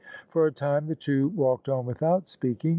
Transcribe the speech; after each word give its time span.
For 0.29 0.47
a 0.47 0.51
time 0.51 0.87
the 0.87 0.95
two 0.95 1.27
walked 1.27 1.69
on 1.69 1.85
without 1.85 2.27
speaking. 2.27 2.69